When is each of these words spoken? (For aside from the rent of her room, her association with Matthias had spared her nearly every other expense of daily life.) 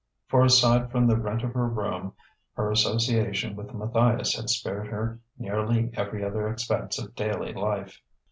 (For 0.29 0.43
aside 0.43 0.89
from 0.89 1.05
the 1.05 1.15
rent 1.15 1.43
of 1.43 1.53
her 1.53 1.67
room, 1.69 2.13
her 2.53 2.71
association 2.71 3.55
with 3.55 3.71
Matthias 3.71 4.35
had 4.35 4.49
spared 4.49 4.87
her 4.87 5.19
nearly 5.37 5.91
every 5.93 6.23
other 6.25 6.47
expense 6.47 6.97
of 6.97 7.13
daily 7.13 7.53
life.) 7.53 8.01